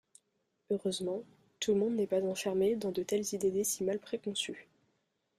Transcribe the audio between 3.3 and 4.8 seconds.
idées décimales préconçues.